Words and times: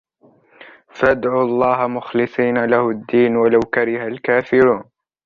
فادعوا 0.89 1.43
الله 1.43 1.87
مخلصين 1.87 2.65
له 2.65 2.89
الدين 2.89 3.35
ولو 3.35 3.59
كره 3.59 4.07
الكافرون 4.07 4.83